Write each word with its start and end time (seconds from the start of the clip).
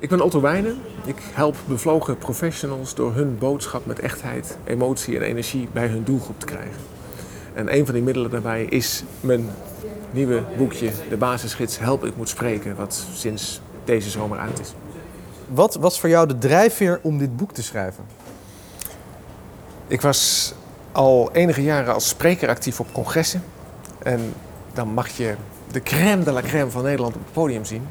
Ik 0.00 0.08
ben 0.08 0.20
Otto 0.20 0.40
Wijnen. 0.40 0.78
Ik 1.04 1.16
help 1.32 1.56
bevlogen 1.66 2.18
professionals 2.18 2.94
door 2.94 3.14
hun 3.14 3.38
boodschap 3.38 3.86
met 3.86 3.98
echtheid, 3.98 4.56
emotie 4.64 5.16
en 5.16 5.22
energie 5.22 5.68
bij 5.72 5.86
hun 5.86 6.04
doelgroep 6.04 6.40
te 6.40 6.46
krijgen. 6.46 6.80
En 7.54 7.76
een 7.76 7.84
van 7.84 7.94
die 7.94 8.02
middelen 8.02 8.30
daarbij 8.30 8.64
is 8.64 9.02
mijn 9.20 9.48
nieuwe 10.10 10.42
boekje, 10.56 10.90
de 11.08 11.16
basisgids 11.16 11.78
Help 11.78 12.04
ik 12.04 12.16
moet 12.16 12.28
spreken, 12.28 12.76
wat 12.76 13.06
sinds 13.12 13.60
deze 13.84 14.10
zomer 14.10 14.38
uit 14.38 14.60
is. 14.60 14.74
Wat 15.48 15.74
was 15.74 16.00
voor 16.00 16.08
jou 16.08 16.28
de 16.28 16.38
drijfveer 16.38 17.00
om 17.02 17.18
dit 17.18 17.36
boek 17.36 17.52
te 17.52 17.62
schrijven? 17.62 18.04
Ik 19.86 20.00
was 20.00 20.52
al 20.92 21.30
enige 21.32 21.62
jaren 21.62 21.94
als 21.94 22.08
spreker 22.08 22.48
actief 22.48 22.80
op 22.80 22.92
congressen. 22.92 23.42
En 24.02 24.34
dan 24.72 24.88
mag 24.88 25.08
je 25.08 25.34
de 25.70 25.82
crème 25.82 26.22
de 26.22 26.32
la 26.32 26.42
crème 26.42 26.70
van 26.70 26.82
Nederland 26.82 27.14
op 27.14 27.20
het 27.24 27.32
podium 27.32 27.64
zien. 27.64 27.86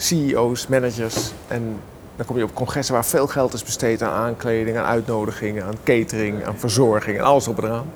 CEO's, 0.00 0.66
managers. 0.66 1.32
En 1.48 1.76
dan 2.16 2.26
kom 2.26 2.36
je 2.36 2.44
op 2.44 2.54
congressen 2.54 2.94
waar 2.94 3.04
veel 3.04 3.26
geld 3.26 3.52
is 3.52 3.62
besteed 3.62 4.02
aan 4.02 4.12
aankleding, 4.12 4.76
aan 4.76 4.84
uitnodigingen, 4.84 5.64
aan 5.64 5.76
catering, 5.84 6.44
aan 6.44 6.58
verzorging 6.58 7.18
en 7.18 7.24
alles 7.24 7.48
op 7.48 7.58
en 7.58 7.64
eraan. 7.64 7.86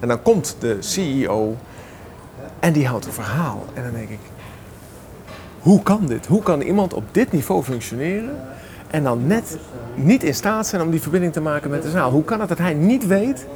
En 0.00 0.08
dan 0.08 0.22
komt 0.22 0.56
de 0.58 0.76
CEO 0.80 1.56
en 2.60 2.72
die 2.72 2.86
houdt 2.86 3.06
een 3.06 3.12
verhaal. 3.12 3.64
En 3.74 3.82
dan 3.82 3.92
denk 3.92 4.08
ik, 4.08 4.18
hoe 5.60 5.82
kan 5.82 6.06
dit? 6.06 6.26
Hoe 6.26 6.42
kan 6.42 6.60
iemand 6.60 6.94
op 6.94 7.04
dit 7.12 7.32
niveau 7.32 7.62
functioneren 7.62 8.36
en 8.90 9.02
dan 9.02 9.26
net 9.26 9.58
niet 9.94 10.22
in 10.22 10.34
staat 10.34 10.66
zijn 10.66 10.82
om 10.82 10.90
die 10.90 11.02
verbinding 11.02 11.32
te 11.32 11.40
maken 11.40 11.70
met 11.70 11.82
de 11.82 11.90
zaal? 11.90 12.10
Hoe 12.10 12.24
kan 12.24 12.40
het 12.40 12.48
dat 12.48 12.58
hij 12.58 12.74
niet 12.74 13.06
weet 13.06 13.46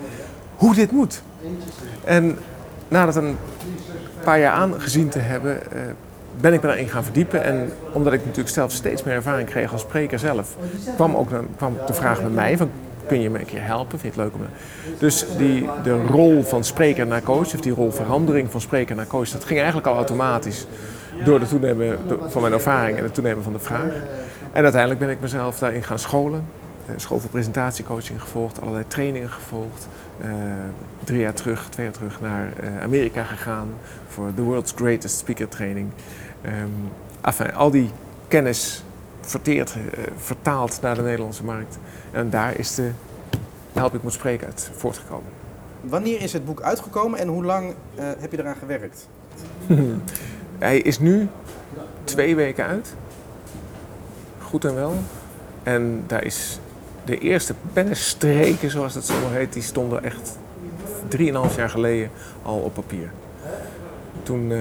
hoe 0.57 0.75
dit 0.75 0.91
moet? 0.91 1.23
En 2.05 2.39
nadat 2.89 3.17
een 3.17 3.37
paar 4.25 4.39
jaar 4.39 4.53
aangezien 4.53 5.09
te 5.09 5.19
hebben, 5.19 5.73
eh, 5.73 5.81
ben 6.41 6.53
ik 6.53 6.61
me 6.61 6.67
daarin 6.67 6.89
gaan 6.89 7.05
verdiepen. 7.05 7.45
En 7.45 7.73
omdat 7.93 8.13
ik 8.13 8.21
natuurlijk 8.21 8.55
zelf 8.55 8.73
steeds 8.73 9.03
meer 9.03 9.15
ervaring 9.15 9.49
kreeg 9.49 9.73
als 9.73 9.81
spreker 9.81 10.19
zelf, 10.19 10.57
kwam 10.95 11.17
ook 11.17 11.31
dan, 11.31 11.47
kwam 11.57 11.77
de 11.87 11.95
vraag 11.95 12.21
bij 12.21 12.31
mij 12.31 12.57
van 12.57 12.71
kun 13.07 13.21
je 13.21 13.31
me 13.31 13.39
een 13.39 13.47
keer 13.47 13.65
helpen? 13.65 13.99
Vind 13.99 14.15
je 14.15 14.21
het 14.21 14.31
leuk 14.31 14.41
om... 14.41 14.49
Dus 14.99 15.27
die, 15.37 15.69
de 15.83 16.03
rol 16.07 16.43
van 16.43 16.65
spreker 16.65 17.07
naar 17.07 17.23
coach, 17.23 17.55
of 17.55 17.61
die 17.61 17.73
rol 17.73 17.91
verandering 17.91 18.51
van 18.51 18.61
spreker 18.61 18.97
naar 18.97 19.07
coach, 19.07 19.29
dat 19.29 19.45
ging 19.45 19.59
eigenlijk 19.59 19.89
al 19.89 19.97
automatisch 19.97 20.67
door 21.25 21.41
het 21.41 21.49
toenemen 21.49 21.99
van 22.29 22.41
mijn 22.43 22.53
ervaring 22.53 22.99
en 22.99 23.05
het 23.05 23.15
toenemen 23.15 23.43
van 23.43 23.53
de 23.53 23.59
vraag. 23.59 23.93
En 24.53 24.63
uiteindelijk 24.63 25.01
ben 25.01 25.11
ik 25.11 25.21
mezelf 25.21 25.59
daarin 25.59 25.83
gaan 25.83 25.99
scholen. 25.99 26.45
Eh, 26.89 26.95
school 26.97 27.19
voor 27.21 27.31
presentatiecoaching 27.31 28.21
gevolgd, 28.21 28.61
allerlei 28.61 28.85
trainingen 28.87 29.31
gevolgd. 29.31 29.89
Uh, 30.25 30.33
drie 31.05 31.21
jaar 31.21 31.35
terug, 31.35 31.69
twee 31.69 31.87
jaar 31.87 31.95
terug 31.95 32.21
naar 32.21 32.53
uh, 32.63 32.83
Amerika 32.83 33.25
gegaan 33.25 33.69
voor 34.09 34.31
de 34.35 34.43
World's 34.43 34.73
Greatest 34.77 35.19
Speaker 35.19 35.49
Training. 35.49 35.91
Um, 36.47 36.91
enfin, 37.21 37.55
al 37.55 37.71
die 37.71 37.91
kennis 38.29 38.85
verteerd, 39.21 39.75
uh, 39.77 40.05
vertaald 40.17 40.79
naar 40.81 40.95
de 40.95 41.03
Nederlandse 41.03 41.45
markt. 41.45 41.79
En 42.11 42.31
daar 42.31 42.59
is 42.59 42.75
de 42.75 42.91
Help 43.73 43.95
ik 43.95 44.03
moet 44.03 44.13
spreken 44.13 44.47
uit 44.47 44.71
voortgekomen. 44.75 45.31
Wanneer 45.81 46.21
is 46.21 46.33
het 46.33 46.45
boek 46.45 46.63
uitgekomen 46.63 47.19
en 47.19 47.29
hoe 47.29 47.45
lang 47.45 47.75
heb 47.95 48.31
je 48.31 48.39
eraan 48.39 48.57
gewerkt? 48.57 49.09
Hij 50.59 50.79
is 50.79 50.99
nu 50.99 51.29
twee 52.05 52.37
weken 52.37 52.65
uit. 52.65 52.95
Goed 54.39 54.65
en 54.65 54.75
wel. 54.75 54.95
En 55.63 56.05
daar 56.07 56.25
is 56.25 56.59
de 57.09 57.19
eerste 57.19 57.55
pennenstreken, 57.73 58.71
zoals 58.71 58.95
het 58.95 59.05
zo 59.05 59.31
heet, 59.31 59.53
die 59.53 59.63
stonden 59.63 60.05
echt 60.05 60.39
3,5 61.17 61.57
jaar 61.57 61.71
geleden 61.71 62.11
al 62.43 62.59
op 62.59 62.75
papier. 62.75 63.11
Toen 64.23 64.51
uh, 64.51 64.61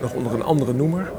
nog 0.00 0.12
onder 0.12 0.34
een 0.34 0.42
andere 0.42 0.72
noemer. 0.72 1.12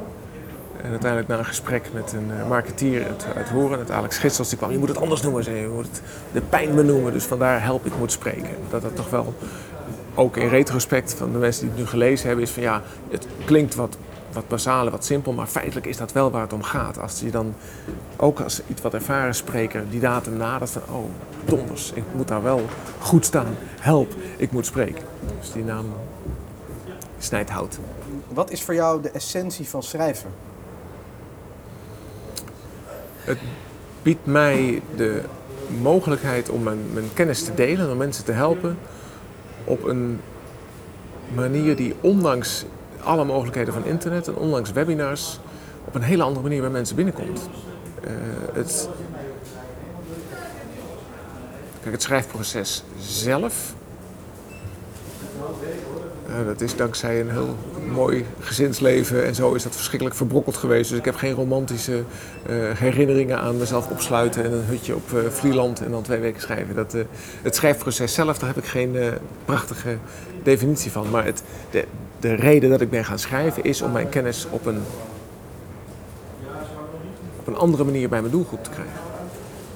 En 0.84 0.90
uiteindelijk 0.90 1.30
na 1.30 1.38
een 1.38 1.46
gesprek 1.46 1.90
met 1.94 2.14
een 2.14 2.32
uh, 2.40 2.48
marketeer 2.48 3.06
uit, 3.06 3.26
uit 3.36 3.50
Horen, 3.50 3.80
het 3.80 3.92
Alex 3.92 4.18
Gitsels, 4.18 4.50
die 4.50 4.58
kwam, 4.58 4.72
je 4.72 4.78
moet 4.78 4.88
het 4.88 4.98
anders 4.98 5.22
noemen, 5.22 5.44
zei 5.44 5.58
je, 5.58 5.68
moet 5.68 5.86
het 5.86 6.02
de 6.32 6.42
pijn 6.42 6.76
benoemen. 6.76 7.14
Dus 7.14 7.24
vandaar 7.24 7.64
help 7.64 7.86
ik 7.86 7.98
moet 7.98 8.12
spreken. 8.12 8.56
Dat 8.70 8.82
dat 8.82 8.96
toch 8.96 9.10
wel, 9.10 9.34
ook 10.16 10.38
in 10.38 10.48
retrospect 10.48 11.14
van 11.14 11.32
de 11.32 11.38
mensen 11.38 11.62
die 11.62 11.70
het 11.70 11.80
nu 11.80 11.88
gelezen 11.88 12.28
hebben, 12.28 12.46
is 12.46 12.52
van 12.52 12.64
ja, 12.64 12.82
het 13.10 13.28
klinkt 13.46 13.76
wat 13.76 13.98
wat 14.32 14.48
basale, 14.48 14.90
wat 14.90 15.06
simpel, 15.06 15.34
maar 15.34 15.48
feitelijk 15.48 15.86
is 15.86 15.98
dat 15.98 16.12
wel 16.12 16.32
waar 16.32 16.42
het 16.42 16.54
om 16.54 16.64
gaat. 16.64 17.00
Als 17.00 17.20
je 17.20 17.32
dan 17.32 17.56
ook 18.18 18.40
als 18.40 18.62
iets 18.68 18.82
wat 18.82 18.94
ervaren 18.94 19.36
spreker 19.36 19.90
die 19.90 20.00
datum 20.00 20.38
nadert 20.38 20.72
van 20.72 20.82
oh 20.90 21.10
donders, 21.46 21.92
ik 21.94 22.04
moet 22.16 22.28
daar 22.28 22.44
wel 22.44 22.62
goed 23.00 23.26
staan, 23.26 23.56
help, 23.80 24.14
ik 24.38 24.52
moet 24.52 24.66
spreken. 24.66 25.04
Dus 25.40 25.52
die 25.52 25.64
naam 25.64 25.86
snijdt 27.18 27.50
hout. 27.50 27.80
Wat 28.28 28.52
is 28.52 28.64
voor 28.64 28.74
jou 28.74 29.02
de 29.02 29.10
essentie 29.10 29.68
van 29.68 29.84
schrijven? 29.84 30.30
Het 33.16 33.38
biedt 34.02 34.26
mij 34.26 34.82
de 34.96 35.24
mogelijkheid 35.82 36.50
om 36.50 36.64
mijn, 36.64 36.80
mijn 36.94 37.14
kennis 37.14 37.44
te 37.44 37.54
delen, 37.54 37.92
om 37.92 37.98
mensen 37.98 38.26
te 38.26 38.32
helpen 38.32 38.78
op 39.64 39.84
een 39.84 40.22
manier 41.36 41.76
die 41.76 41.96
ondanks 42.02 42.66
alle 43.04 43.26
mogelijkheden 43.26 43.74
van 43.74 43.86
internet 43.86 44.28
en 44.28 44.36
onlangs 44.36 44.72
webinars 44.72 45.40
op 45.86 45.96
een 45.96 46.02
hele 46.02 46.24
andere 46.24 46.44
manier 46.44 46.62
bij 46.62 46.70
mensen 46.70 46.96
binnenkomt. 46.96 47.50
Uh, 48.04 48.12
het, 48.54 48.90
kijk, 51.82 51.94
het 51.94 52.02
schrijfproces 52.02 52.84
zelf, 53.00 53.74
uh, 56.28 56.46
dat 56.46 56.62
is 56.62 56.76
dankzij 56.76 57.22
een 57.22 57.30
heel 57.30 57.56
mooi 57.92 58.26
gezinsleven 58.40 59.26
en 59.26 59.36
zo 59.36 59.54
is 59.54 59.64
dat 59.64 59.76
verschrikkelijk 59.76 60.16
verbrokkeld 60.18 60.58
geweest. 60.58 60.90
Dus 60.90 61.00
ik 61.00 61.06
heb 61.06 61.16
geen 61.16 61.34
romantische 61.34 62.04
uh, 62.50 62.72
herinneringen 62.72 63.40
aan 63.40 63.58
mezelf 63.58 63.90
opsluiten 63.90 64.46
in 64.46 64.52
een 64.52 64.66
hutje 64.66 64.96
op 64.96 65.10
Vlieland 65.30 65.82
en 65.82 65.92
dan 65.92 66.04
twee 66.04 66.20
weken 66.20 66.42
schrijven. 66.42 66.76
Dat, 66.76 66.96
het 67.42 67.56
schrijfproces 67.56 68.14
zelf, 68.14 68.38
daar 68.38 68.50
heb 68.50 68.58
ik 68.58 68.70
geen 68.70 68.98
prachtige 69.46 69.98
definitie 70.44 70.92
van. 70.92 71.10
Maar 71.10 71.26
het, 71.26 71.44
de, 71.72 71.86
de 72.20 72.34
reden 72.34 72.70
dat 72.70 72.82
ik 72.82 72.90
ben 72.90 73.06
gaan 73.06 73.20
schrijven 73.20 73.64
is 73.64 73.82
om 73.82 73.92
mijn 73.92 74.10
kennis 74.10 74.48
op 74.50 74.66
een, 74.66 74.82
op 77.40 77.48
een 77.48 77.56
andere 77.56 77.84
manier 77.84 78.10
bij 78.10 78.20
mijn 78.20 78.32
doelgroep 78.32 78.64
te 78.64 78.70
krijgen. 78.70 79.00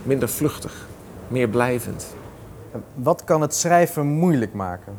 Minder 0.04 0.30
vluchtig, 0.30 0.88
meer 1.28 1.48
blijvend. 1.48 2.16
Wat 2.94 3.24
kan 3.24 3.42
het 3.42 3.56
schrijven 3.56 4.06
moeilijk 4.06 4.54
maken? 4.54 4.94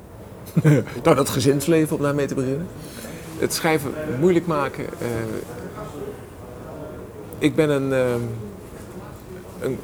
nou, 1.03 1.17
dat 1.17 1.29
gezinsleven 1.29 1.97
om 1.97 2.03
daarmee 2.03 2.27
te 2.27 2.35
beginnen. 2.35 2.67
Het 3.39 3.53
schrijven 3.53 3.93
moeilijk 4.21 4.47
maken. 4.47 4.85
Uh, 4.85 5.09
ik 7.39 7.55
ben 7.55 7.71
een, 7.71 7.91
uh, 7.91 8.15
een, 9.61 9.79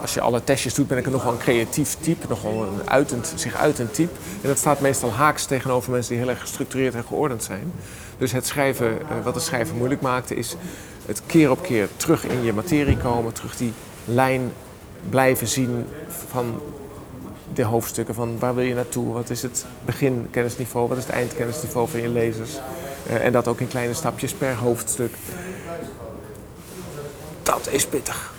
als 0.00 0.14
je 0.14 0.20
alle 0.20 0.44
testjes 0.44 0.74
doet, 0.74 0.86
ben 0.88 0.98
ik 0.98 1.10
nogal 1.10 1.32
een 1.32 1.38
creatief 1.38 1.96
type, 2.00 2.26
nogal 2.28 2.62
een 2.62 2.90
uitend, 2.90 3.32
zich 3.34 3.54
uitend 3.54 3.94
type. 3.94 4.14
En 4.42 4.48
dat 4.48 4.58
staat 4.58 4.80
meestal 4.80 5.12
haaks 5.12 5.44
tegenover 5.44 5.92
mensen 5.92 6.12
die 6.12 6.22
heel 6.22 6.30
erg 6.30 6.40
gestructureerd 6.40 6.94
en 6.94 7.04
geordend 7.04 7.44
zijn. 7.44 7.72
Dus 8.18 8.32
het 8.32 8.46
schrijven, 8.46 8.92
uh, 8.92 9.24
wat 9.24 9.34
het 9.34 9.44
schrijven 9.44 9.76
moeilijk 9.76 10.00
maakte, 10.00 10.34
is 10.34 10.56
het 11.06 11.22
keer 11.26 11.50
op 11.50 11.62
keer 11.62 11.88
terug 11.96 12.24
in 12.24 12.42
je 12.42 12.52
materie 12.52 12.96
komen, 12.96 13.32
terug 13.32 13.56
die 13.56 13.72
lijn 14.04 14.52
blijven 15.10 15.46
zien 15.46 15.86
van 16.28 16.60
de 17.54 17.62
hoofdstukken. 17.62 18.14
Van 18.14 18.38
waar 18.38 18.54
wil 18.54 18.64
je 18.64 18.74
naartoe? 18.74 19.12
Wat 19.12 19.30
is 19.30 19.42
het 19.42 19.66
beginkennisniveau? 19.84 20.88
Wat 20.88 20.98
is 20.98 21.04
het 21.04 21.12
eindkennisniveau 21.12 21.88
van 21.88 22.00
je 22.00 22.08
lezers? 22.08 22.50
Uh, 23.10 23.24
en 23.24 23.32
dat 23.32 23.48
ook 23.48 23.60
in 23.60 23.68
kleine 23.68 23.94
stapjes 23.94 24.32
per 24.32 24.54
hoofdstuk. 24.54 25.14
Dat 27.42 27.68
is 27.70 27.86
pittig. 27.86 28.36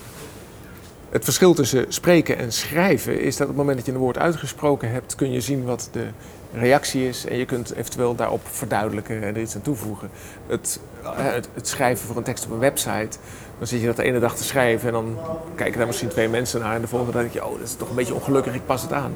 Het 1.10 1.24
verschil 1.24 1.54
tussen 1.54 1.84
spreken 1.88 2.38
en 2.38 2.52
schrijven 2.52 3.20
is 3.20 3.36
dat 3.36 3.42
op 3.42 3.48
het 3.48 3.56
moment 3.56 3.76
dat 3.76 3.86
je 3.86 3.92
een 3.92 3.98
woord 3.98 4.18
uitgesproken 4.18 4.90
hebt, 4.90 5.14
kun 5.14 5.32
je 5.32 5.40
zien 5.40 5.64
wat 5.64 5.88
de 5.92 6.06
reactie 6.52 7.08
is 7.08 7.26
en 7.26 7.36
je 7.36 7.44
kunt 7.44 7.74
eventueel 7.74 8.14
daarop 8.14 8.40
verduidelijken 8.50 9.22
en 9.22 9.34
er 9.34 9.40
iets 9.40 9.54
aan 9.54 9.62
toevoegen. 9.62 10.10
Het, 10.46 10.80
eh, 11.02 11.10
het, 11.16 11.48
het, 11.54 11.68
schrijven 11.68 12.06
voor 12.06 12.16
een 12.16 12.22
tekst 12.22 12.44
op 12.44 12.50
een 12.50 12.58
website, 12.58 13.18
dan 13.58 13.66
zit 13.66 13.80
je 13.80 13.86
dat 13.86 13.96
de 13.96 14.02
ene 14.02 14.18
dag 14.18 14.36
te 14.36 14.44
schrijven 14.44 14.86
en 14.86 14.92
dan 14.92 15.18
kijken 15.54 15.78
daar 15.78 15.86
misschien 15.86 16.08
twee 16.08 16.28
mensen 16.28 16.60
naar 16.60 16.74
en 16.74 16.80
de 16.80 16.86
volgende 16.86 17.12
dag 17.12 17.22
denk 17.22 17.34
je, 17.34 17.44
oh 17.44 17.58
dat 17.58 17.68
is 17.68 17.74
toch 17.74 17.88
een 17.88 17.94
beetje 17.94 18.14
ongelukkig, 18.14 18.54
ik 18.54 18.66
pas 18.66 18.82
het 18.82 18.92
aan. 18.92 19.14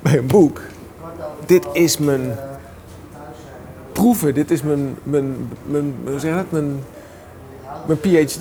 Bij 0.00 0.18
een 0.18 0.26
boek, 0.26 0.60
dit 1.46 1.66
is 1.72 1.98
mijn 1.98 2.38
proeven, 3.92 4.34
dit 4.34 4.50
is 4.50 4.62
mijn, 4.62 4.96
mijn, 5.02 5.50
mijn, 5.66 5.94
hoe 6.04 6.18
zeg 6.18 6.34
dat, 6.34 6.50
mijn 6.50 6.84
mijn 7.86 7.98
PhD, 7.98 8.38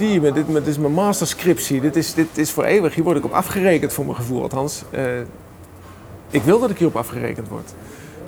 dit, 0.54 0.68
is 0.68 0.78
mijn 0.78 0.94
masterscriptie. 0.94 1.82
Dit 1.82 1.96
is, 1.96 2.14
dit 2.14 2.38
is 2.38 2.52
voor 2.52 2.64
eeuwig. 2.64 2.96
Hier 2.96 3.04
word 3.04 3.18
ik 3.18 3.26
op 3.26 3.32
afgerekend 3.32 3.94
voor 3.94 4.06
mijn 4.06 4.18
gevoel. 4.18 4.42
Althans, 4.42 4.84
uh, 4.92 5.20
ik 6.30 6.44
wil 6.44 6.60
dat 6.60 6.70
ik 6.70 6.78
hierop 6.78 6.96
afgerekend 6.96 7.48
word. 7.48 7.74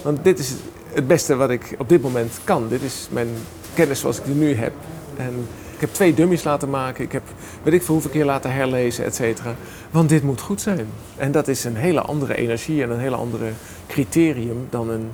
Want 0.03 0.23
dit 0.23 0.39
is 0.39 0.53
het 0.93 1.07
beste 1.07 1.35
wat 1.35 1.49
ik 1.49 1.75
op 1.77 1.89
dit 1.89 2.01
moment 2.01 2.39
kan. 2.43 2.67
Dit 2.67 2.81
is 2.81 3.07
mijn 3.11 3.27
kennis 3.73 3.99
zoals 3.99 4.17
ik 4.17 4.25
die 4.25 4.35
nu 4.35 4.55
heb. 4.55 4.73
En 5.17 5.47
ik 5.73 5.79
heb 5.79 5.93
twee 5.93 6.13
dummies 6.13 6.43
laten 6.43 6.69
maken. 6.69 7.03
Ik 7.03 7.11
heb 7.11 7.23
weet 7.63 7.73
ik 7.73 7.83
veel 7.83 7.93
hoeveel 7.93 8.11
keer 8.11 8.25
laten 8.25 8.53
herlezen, 8.53 9.05
et 9.05 9.15
cetera. 9.15 9.55
Want 9.91 10.09
dit 10.09 10.23
moet 10.23 10.41
goed 10.41 10.61
zijn. 10.61 10.87
En 11.17 11.31
dat 11.31 11.47
is 11.47 11.63
een 11.63 11.75
hele 11.75 12.01
andere 12.01 12.35
energie 12.35 12.83
en 12.83 12.89
een 12.89 12.99
hele 12.99 13.15
andere 13.15 13.51
criterium 13.87 14.67
dan 14.69 14.89
een 14.89 15.09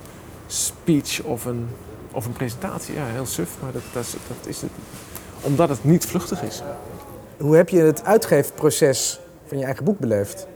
speech 0.47 1.21
of 1.21 1.45
een, 1.45 1.67
of 2.11 2.25
een 2.25 2.33
presentatie. 2.33 2.95
Ja, 2.95 3.05
heel 3.05 3.25
suf, 3.25 3.49
maar 3.61 3.71
dat, 3.71 3.81
dat 3.93 4.05
is 4.45 4.61
het 4.61 4.71
omdat 5.41 5.69
het 5.69 5.83
niet 5.83 6.05
vluchtig 6.05 6.41
is. 6.41 6.61
Hoe 7.37 7.55
heb 7.55 7.69
je 7.69 7.79
het 7.79 8.03
uitgeefproces 8.03 9.19
van 9.45 9.57
je 9.57 9.65
eigen 9.65 9.83
boek 9.83 9.99
beleefd? 9.99 10.47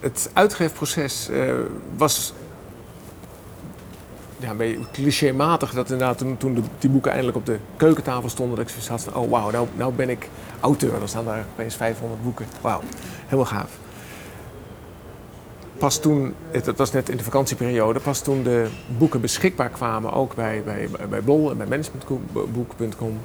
Het 0.00 0.30
uitgeefproces 0.32 1.28
uh, 1.30 1.54
was 1.96 2.34
ja, 4.42 4.50
een 4.50 4.56
beetje 4.56 4.90
clichématig 4.92 5.72
dat 5.72 5.90
inderdaad 5.90 6.18
toen, 6.18 6.36
toen 6.36 6.64
die 6.78 6.90
boeken 6.90 7.10
eindelijk 7.10 7.36
op 7.36 7.46
de 7.46 7.58
keukentafel 7.76 8.28
stonden, 8.28 8.56
dat 8.56 8.64
ik 8.64 8.70
zoiets 8.70 8.88
had 8.88 9.02
van, 9.02 9.22
oh 9.22 9.30
wauw, 9.30 9.50
nou, 9.50 9.68
nou 9.76 9.92
ben 9.92 10.08
ik 10.08 10.28
auteur. 10.60 10.98
Dan 10.98 11.08
staan 11.08 11.24
daar 11.24 11.44
opeens 11.52 11.74
500 11.74 12.22
boeken. 12.22 12.46
Wauw, 12.60 12.80
helemaal 13.24 13.44
gaaf. 13.44 13.70
Pas 15.82 15.98
toen, 15.98 16.34
het 16.50 16.76
was 16.76 16.92
net 16.92 17.08
in 17.08 17.16
de 17.16 17.24
vakantieperiode, 17.24 18.00
pas 18.00 18.20
toen 18.20 18.42
de 18.42 18.66
boeken 18.98 19.20
beschikbaar 19.20 19.68
kwamen, 19.68 20.12
ook 20.12 20.34
bij, 20.34 20.62
bij, 20.64 20.88
bij 21.08 21.22
Bol 21.22 21.50
en 21.50 21.56
bij 21.56 21.66
managementboek.com. 21.66 23.20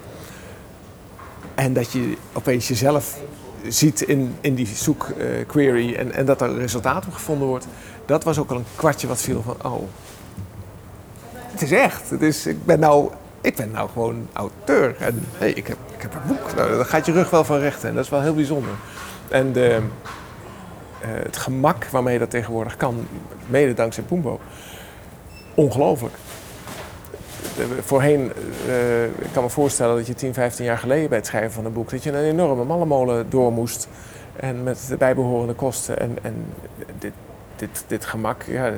En 1.55 1.73
dat 1.73 1.91
je 1.91 2.17
opeens 2.33 2.67
jezelf 2.67 3.19
ziet 3.67 4.01
in, 4.01 4.35
in 4.41 4.55
die 4.55 4.67
zoekquery 4.67 5.93
en, 5.93 6.11
en 6.11 6.25
dat 6.25 6.41
er 6.41 6.57
resultaat 6.57 7.05
op 7.05 7.13
gevonden 7.13 7.47
wordt. 7.47 7.67
Dat 8.05 8.23
was 8.23 8.37
ook 8.37 8.49
al 8.49 8.57
een 8.57 8.65
kwartje 8.75 9.07
wat 9.07 9.21
viel 9.21 9.41
van, 9.41 9.71
oh, 9.71 9.83
het 11.31 11.61
is 11.61 11.71
echt. 11.71 12.09
Het 12.09 12.45
ik, 12.45 12.65
ben 12.65 12.79
nou, 12.79 13.09
ik 13.41 13.55
ben 13.55 13.71
nou 13.71 13.89
gewoon 13.89 14.27
auteur. 14.33 14.95
En 14.99 15.25
hey, 15.37 15.51
ik, 15.51 15.67
heb, 15.67 15.77
ik 15.95 16.01
heb 16.01 16.13
een 16.13 16.27
boek. 16.27 16.55
Nou, 16.55 16.75
dan 16.75 16.85
gaat 16.85 17.05
je 17.05 17.11
rug 17.11 17.29
wel 17.29 17.43
van 17.43 17.59
rechten. 17.59 17.89
En 17.89 17.95
dat 17.95 18.03
is 18.03 18.09
wel 18.09 18.21
heel 18.21 18.35
bijzonder. 18.35 18.73
En 19.27 19.51
de, 19.51 19.81
het 21.05 21.37
gemak 21.37 21.85
waarmee 21.85 22.19
dat 22.19 22.29
tegenwoordig 22.29 22.77
kan, 22.77 23.07
mede 23.47 23.73
dankzij 23.73 24.03
Pumbo, 24.03 24.39
ongelooflijk. 25.53 26.15
voorheen, 27.81 28.31
uh, 28.67 29.03
ik 29.03 29.31
kan 29.33 29.43
me 29.43 29.49
voorstellen 29.49 29.95
dat 29.95 30.07
je 30.07 30.13
10, 30.13 30.33
15 30.33 30.65
jaar 30.65 30.77
geleden 30.77 31.09
bij 31.09 31.17
het 31.17 31.27
schrijven 31.27 31.51
van 31.51 31.65
een 31.65 31.73
boek, 31.73 31.89
dat 31.89 32.03
je 32.03 32.11
een 32.11 32.23
enorme 32.23 32.63
mallenmolen 32.63 33.29
door 33.29 33.51
moest. 33.51 33.87
En 34.35 34.63
met 34.63 34.85
de 34.87 34.97
bijbehorende 34.97 35.53
kosten. 35.53 35.99
En, 35.99 36.17
en 36.21 36.45
dit, 36.99 37.13
dit, 37.55 37.83
dit 37.87 38.05
gemak, 38.05 38.43
ja, 38.43 38.71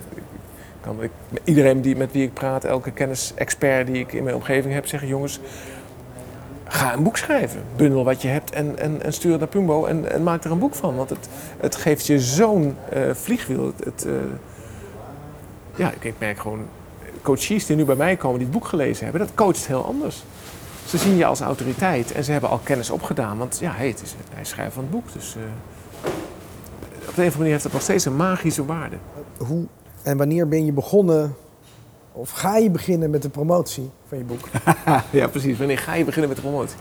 kan 0.82 1.04
ik, 1.04 1.12
iedereen 1.44 1.82
die, 1.82 1.96
met 1.96 2.12
wie 2.12 2.24
ik 2.24 2.34
praat, 2.34 2.64
elke 2.64 2.92
kennisexpert 2.92 3.88
die 3.88 4.00
ik 4.00 4.14
in 4.14 4.24
mijn 4.24 4.36
omgeving 4.36 4.74
heb, 4.74 4.86
zeggen: 4.86 5.08
jongens, 5.08 5.40
ga 6.70 6.94
een 6.94 7.04
boek 7.04 7.18
schrijven. 7.18 7.64
Bundel 7.76 8.04
wat 8.04 8.22
je 8.22 8.28
hebt 8.28 8.52
en, 8.52 8.78
en, 8.78 9.02
en 9.04 9.14
stuur 9.14 9.32
het 9.32 9.40
naar 9.40 9.50
Pumbo 9.50 9.86
en, 9.86 10.12
en, 10.12 10.24
maak 10.24 10.44
er 10.44 10.52
een 10.52 10.60
boek 10.60 10.76
van. 10.76 10.96
Want 10.96 11.10
het, 11.10 11.30
het 11.60 11.76
geeft 11.76 12.08
je 12.08 12.20
zo'n 12.20 12.76
uh, 12.94 13.14
vliegwiel. 13.14 13.74
Het, 13.84 14.06
uh, 14.06 14.14
ja, 15.76 15.92
ik, 16.00 16.14
merk 16.18 16.40
gewoon, 16.40 16.66
coaches 17.22 17.66
die 17.66 17.76
nu 17.76 17.86
bij 17.86 17.96
mij 17.96 18.16
komen, 18.16 18.38
die 18.38 18.48
het 18.48 18.58
boek 18.58 18.68
gelezen 18.68 19.04
hebben, 19.04 19.22
dat 19.22 19.36
coacht 19.36 19.68
heel 19.68 19.86
anders. 19.86 20.24
Ze 20.86 20.98
zien 20.98 21.16
je 21.16 21.26
als 21.26 21.40
autoriteit 21.40 22.12
en 22.12 22.24
ze 22.24 22.32
hebben 22.32 22.50
al 22.50 22.60
kennis 22.64 22.90
opgedaan. 22.90 23.38
Want 23.38 23.58
ja, 23.62 23.72
hey, 23.72 23.88
het 23.88 24.02
is, 24.02 24.16
hij 24.34 24.46
schrijft 24.46 24.74
van 24.74 24.84
het 24.84 24.92
boek. 24.92 25.14
Dus 25.14 25.36
uh, 25.36 25.44
op 27.08 27.16
de 27.16 27.22
een 27.22 27.28
of 27.28 27.34
andere 27.34 27.38
manier 27.38 27.52
heeft 27.52 27.64
het 27.64 27.74
nog 27.74 27.82
steeds 27.82 28.06
een 28.06 28.16
magische 28.16 28.66
waarde. 28.66 28.96
Hoe 29.38 29.66
en 30.04 30.18
wanneer 30.18 30.48
ben 30.48 30.66
je 30.66 30.72
begonnen, 30.72 31.36
of 32.12 32.32
ga 32.32 32.58
je 32.58 32.70
beginnen 32.70 33.10
met 33.10 33.22
de 33.22 33.30
promotie 33.30 33.90
van 34.08 34.18
je 34.18 34.24
boek? 34.24 34.48
ja, 35.20 35.28
precies. 35.28 35.58
Wanneer 35.58 35.78
ga 35.78 35.94
je 35.94 36.06
beginnen 36.06 36.30
met 36.30 36.38
de 36.38 36.44
promotie? 36.48 36.78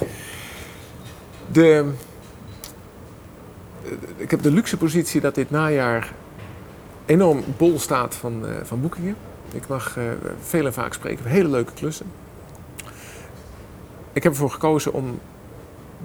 De, 1.52 1.90
ik 4.16 4.30
heb 4.30 4.42
de 4.42 4.50
luxe 4.50 4.76
positie 4.76 5.20
dat 5.20 5.34
dit 5.34 5.50
najaar 5.50 6.12
enorm 7.06 7.44
bol 7.56 7.78
staat 7.78 8.14
van, 8.14 8.44
uh, 8.44 8.50
van 8.62 8.80
boekingen. 8.80 9.16
Ik 9.52 9.69
mag 9.69 9.96
uh, 9.96 10.04
veel 10.40 10.66
en 10.66 10.72
vaak 10.72 10.92
spreken 10.92 11.25
hele 11.25 11.48
leuke 11.48 11.72
klussen. 11.72 12.06
Ik 14.12 14.22
heb 14.22 14.32
ervoor 14.32 14.50
gekozen 14.50 14.92
om 14.92 15.19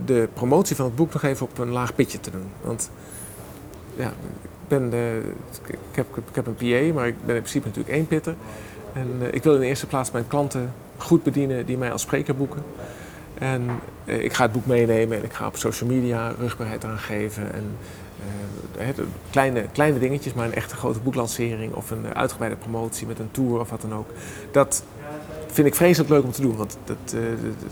de 0.06 0.28
promotie 0.34 0.76
van 0.76 0.86
het 0.86 0.96
boek 0.96 1.14
nog 1.14 1.24
even 1.24 1.46
op 1.46 1.58
een 1.58 1.70
laag 1.70 1.96
pitje 1.96 2.20
te 2.20 2.32
doen. 2.32 2.48
Want 2.62 2.92
ja, 3.96 4.14
ben, 4.68 4.94
ik, 5.68 5.78
heb, 5.92 6.18
ik 6.18 6.36
heb 6.36 6.48
een 6.48 6.56
PA, 6.56 6.94
maar 6.94 7.08
ik 7.08 7.26
ben 7.26 7.36
in 7.36 7.42
principe 7.42 7.68
natuurlijk 7.68 7.96
één 7.96 8.08
pitter. 8.08 8.36
En 8.94 9.08
uh, 9.22 9.28
ik 9.32 9.44
wil 9.44 9.54
in 9.54 9.60
de 9.60 9.66
eerste 9.66 9.88
plaats 9.88 10.12
mijn 10.12 10.28
klanten 10.28 10.74
goed 10.98 11.24
bedienen 11.24 11.66
die 11.66 11.78
mij 11.78 11.92
als 11.92 12.02
spreker 12.02 12.36
boeken. 12.36 12.64
En 13.34 13.70
uh, 14.06 14.24
ik 14.24 14.34
ga 14.34 14.44
het 14.44 14.52
boek 14.52 14.66
meenemen 14.66 15.18
en 15.18 15.24
ik 15.24 15.34
ga 15.34 15.48
op 15.48 15.58
social 15.58 15.90
media 15.90 16.34
rugbaarheid 16.40 16.86
aangeven. 16.86 17.54
En 17.54 17.78
kleine, 19.30 19.66
kleine 19.72 20.00
dingetjes, 20.00 20.34
maar 20.34 20.46
een 20.46 20.54
echte 20.54 20.76
grote 20.76 21.00
boeklancering 21.00 21.74
of 21.74 21.92
een 21.92 22.16
uitgebreide 22.16 22.58
promotie 22.58 23.08
met 23.08 23.20
een 23.20 23.32
tour 23.32 23.60
of 23.60 23.70
wat 23.70 23.82
dan 23.82 23.94
ook. 23.94 24.10
Dat 24.52 24.84
vind 25.48 25.68
ik 25.68 25.76
vreselijk 25.76 26.10
leuk 26.10 26.24
om 26.24 26.32
te 26.32 26.42
doen. 26.42 26.56
Want 26.56 26.78
dat, 26.86 27.16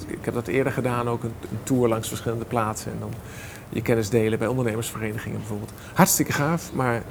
ik 0.07 0.25
heb 0.25 0.33
dat 0.33 0.47
eerder 0.47 0.71
gedaan, 0.71 1.09
ook 1.09 1.23
een, 1.23 1.33
een 1.51 1.63
tour 1.63 1.87
langs 1.87 2.07
verschillende 2.07 2.45
plaatsen. 2.45 2.91
En 2.91 2.97
dan 2.99 3.13
je 3.69 3.81
kennis 3.81 4.09
delen 4.09 4.39
bij 4.39 4.47
ondernemersverenigingen 4.47 5.37
bijvoorbeeld. 5.37 5.71
Hartstikke 5.93 6.31
gaaf, 6.31 6.73
maar 6.73 7.03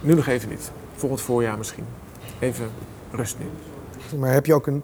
nu 0.00 0.14
nog 0.14 0.26
even 0.26 0.48
niet. 0.48 0.70
Volgend 0.96 1.20
voorjaar 1.20 1.58
misschien. 1.58 1.84
Even 2.38 2.70
rust 3.10 3.36
nu. 3.38 3.46
Maar 4.18 4.32
heb 4.32 4.46
je 4.46 4.54
ook 4.54 4.66
een, 4.66 4.82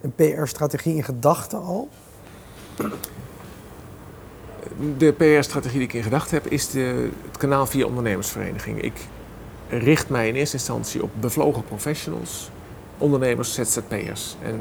een 0.00 0.14
PR-strategie 0.14 0.96
in 0.96 1.04
gedachten 1.04 1.62
al? 1.62 1.88
De 4.96 5.12
PR-strategie 5.12 5.78
die 5.78 5.88
ik 5.88 5.94
in 5.94 6.02
gedachten 6.02 6.36
heb 6.42 6.52
is 6.52 6.70
de, 6.70 7.10
het 7.26 7.36
kanaal 7.36 7.66
via 7.66 7.86
ondernemersvereniging. 7.86 8.82
Ik 8.82 9.06
richt 9.68 10.08
mij 10.08 10.28
in 10.28 10.34
eerste 10.34 10.56
instantie 10.56 11.02
op 11.02 11.10
bevlogen 11.20 11.64
professionals, 11.64 12.50
ondernemers, 12.98 13.54
ZZP'ers. 13.54 14.36
En 14.42 14.60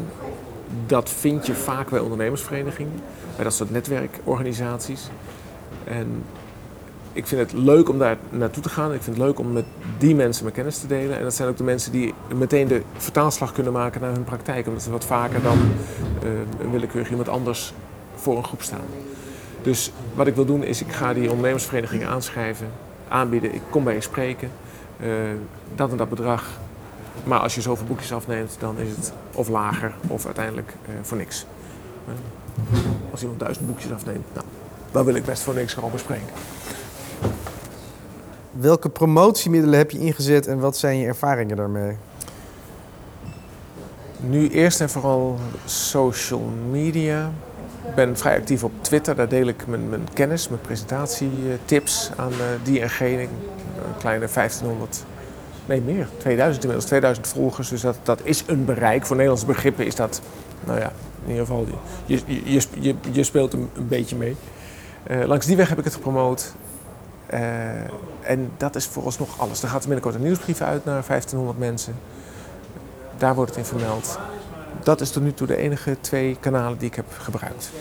dat 0.86 1.10
vind 1.10 1.45
je 1.45 1.54
vaak 1.54 1.90
bij 1.90 2.00
ondernemersverenigingen 2.00 3.00
bij 3.36 3.44
dat 3.44 3.54
soort 3.54 3.72
netwerkorganisaties. 3.72 5.10
En 5.84 6.24
ik 7.13 7.27
vind 7.27 7.42
het 7.42 7.60
leuk 7.60 7.89
om 7.89 8.00
daar 8.00 8.18
naartoe 8.30 8.63
te 8.63 8.69
gaan. 8.69 8.94
Ik 8.94 9.01
vind 9.01 9.18
het 9.18 9.25
leuk 9.25 9.39
om 9.39 9.51
met 9.51 9.65
die 9.98 10.15
mensen 10.15 10.44
mijn 10.44 10.56
kennis 10.56 10.80
te 10.80 10.88
delen. 10.88 11.18
En 11.18 11.24
dat 11.24 11.33
zijn 11.33 11.50
ook 11.50 11.57
de 11.57 11.63
mensen 11.63 11.92
die 11.92 12.13
meteen 12.36 12.68
de 12.68 12.81
vertaalslag 12.98 13.51
kunnen 13.51 13.74
maken 13.74 14.01
naar 14.01 14.12
hun 14.12 14.24
praktijk. 14.24 14.68
Omdat 14.68 14.83
ze 14.83 14.92
wat 14.92 15.06
vaker 15.06 15.42
dan 15.42 15.57
uh, 16.24 16.71
willekeurig 16.71 17.10
iemand 17.10 17.30
anders 17.30 17.74
voor 18.15 18.38
een 18.38 18.44
groep 18.44 18.62
staan. 18.62 18.86
Dus 19.62 19.92
wat 20.13 20.27
ik 20.27 20.36
wil 20.36 20.45
doen 20.45 20.63
is, 20.63 20.81
ik 20.81 20.92
ga 20.92 21.13
die 21.13 21.30
ondernemersverenigingen 21.30 22.07
aanschrijven, 22.07 22.68
aanbieden. 23.07 23.54
Ik 23.54 23.62
kom 23.69 23.83
bij 23.83 23.94
je 23.94 24.01
spreken. 24.01 24.51
Uh, 25.01 25.09
dat 25.75 25.92
en 25.92 25.98
dat 25.98 26.09
bedrag. 26.09 26.50
Maar 27.24 27.39
als 27.39 27.56
je 27.56 27.62
zoveel 27.62 27.86
boekjes 27.86 28.13
afneemt, 28.13 28.56
dan 28.59 28.77
is 28.77 28.89
het 28.89 29.13
of 29.33 29.50
lager 29.50 29.94
of 30.07 30.25
uiteindelijk 30.25 30.73
uh, 30.90 30.95
voor 31.02 31.18
niks. 31.18 31.45
Als 33.11 33.21
iemand 33.21 33.40
duizend 33.40 33.68
boekjes 33.68 33.92
afneemt, 33.92 34.26
nou, 34.33 34.45
dan 34.92 35.06
wil 35.06 35.16
ik 35.16 35.26
best 35.26 35.44
voor 35.44 35.54
niks 35.54 35.73
gewoon 35.73 35.92
bespreken. 35.92 36.33
Welke 38.54 38.90
promotiemiddelen 38.90 39.78
heb 39.78 39.92
je 39.92 40.00
ingezet 40.00 40.48
en 40.48 40.60
wat 40.60 40.78
zijn 40.78 40.98
je 40.98 41.07
ervaringen 41.07 41.56
daarmee? 41.57 41.95
Nu 44.19 44.50
eerst 44.50 44.81
en 44.81 44.90
vooral 44.90 45.38
social 45.66 46.50
media. 46.69 47.31
Ik 47.88 47.95
ben 47.95 48.18
vrij 48.18 48.38
actief 48.38 48.64
op 48.64 48.72
Twitter. 48.81 49.16
Daar 49.16 49.30
deel 49.30 49.48
ik 49.48 49.68
mijn, 49.68 49.90
mijn 49.90 50.07
kennis, 50.14 50.50
mijn 50.50 50.62
presentatietips 50.62 52.12
aan 52.16 52.31
uh, 52.31 52.38
die 52.64 52.81
en 52.81 52.90
geen. 52.90 53.19
Een 53.19 53.30
kleine 53.98 54.28
1500, 54.33 55.04
nee 55.66 55.81
meer, 55.81 56.07
2000 56.18 56.64
inmiddels, 56.64 56.90
2000 56.90 57.28
volgers. 57.28 57.69
Dus 57.69 57.81
dat, 57.81 57.98
dat 58.04 58.19
is 58.24 58.44
een 58.48 58.66
bereik. 58.66 59.06
Voor 59.06 59.16
Nederlandse 59.16 59.48
begrippen 59.48 59.86
is 59.86 59.95
dat, 59.95 60.22
nou 60.66 60.80
ja, 60.80 60.92
in 61.24 61.30
ieder 61.30 61.45
geval, 61.45 61.68
je, 62.06 62.19
je, 62.26 62.62
je, 62.80 62.95
je 63.12 63.24
speelt 63.24 63.54
een, 63.54 63.69
een 63.76 63.88
beetje 63.88 64.16
mee. 64.16 64.36
Uh, 65.12 65.26
langs 65.26 65.45
die 65.45 65.56
weg 65.57 65.69
heb 65.69 65.78
ik 65.78 65.83
het 65.83 65.94
gepromoot. 65.94 66.54
Uh, 67.33 67.40
en 68.21 68.52
dat 68.57 68.75
is 68.75 68.85
vooralsnog 68.85 69.40
alles. 69.40 69.63
Er 69.63 69.69
gaat 69.69 69.81
binnenkort 69.81 70.16
een 70.16 70.21
nieuwsbrief 70.21 70.61
uit 70.61 70.85
naar 70.85 71.04
1500 71.07 71.59
mensen. 71.59 71.95
Daar 73.18 73.35
wordt 73.35 73.49
het 73.49 73.59
in 73.59 73.66
vermeld. 73.66 74.19
Dat 74.83 75.02
is 75.02 75.09
tot 75.09 75.23
nu 75.23 75.33
toe 75.33 75.47
de 75.47 75.56
enige 75.56 75.97
twee 76.02 76.37
kanalen 76.40 76.78
die 76.78 76.87
ik 76.87 76.95
heb 76.95 77.06
gebruikt. 77.18 77.71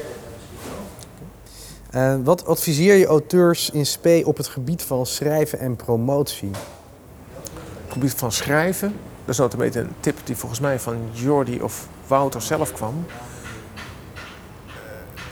Uh, 1.94 2.14
wat 2.24 2.46
adviseer 2.46 2.94
je 2.94 3.06
auteurs 3.06 3.70
in 3.70 3.86
SP 3.92 4.06
op 4.24 4.36
het 4.36 4.48
gebied 4.48 4.82
van 4.82 5.06
schrijven 5.06 5.58
en 5.58 5.76
promotie? 5.76 6.48
Op 6.48 7.82
het 7.84 7.92
gebied 7.92 8.14
van 8.14 8.32
schrijven, 8.32 8.88
dat 9.24 9.34
is 9.34 9.38
notabene 9.38 9.80
een 9.80 9.94
tip 10.00 10.18
die 10.24 10.36
volgens 10.36 10.60
mij 10.60 10.80
van 10.80 10.96
Jordi 11.12 11.60
of 11.60 11.88
Wouter 12.06 12.42
zelf 12.42 12.72
kwam. 12.72 13.06